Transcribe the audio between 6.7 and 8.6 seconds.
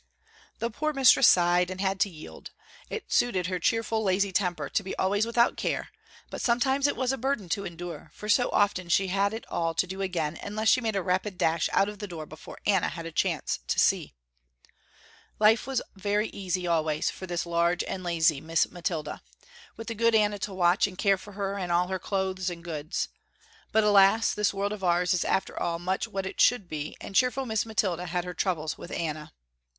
it was a burden to endure, for so